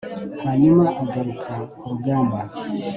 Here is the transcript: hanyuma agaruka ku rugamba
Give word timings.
hanyuma 0.43 0.85
agaruka 1.01 1.53
ku 1.77 1.83
rugamba 1.91 2.39